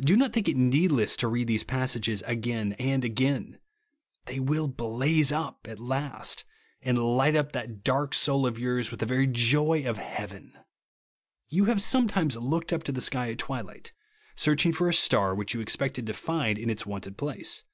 [0.00, 3.58] Do not think it needless to read these passages again and again.
[4.26, 6.44] They will blaze U23 at last;
[6.82, 10.52] and light up that dark soul of yours wdth the very joy of hea^ven.
[11.48, 13.92] You have sometimes looked up to the sky at twilight,
[14.36, 17.64] searching for a star which you expected to find in its wonted place.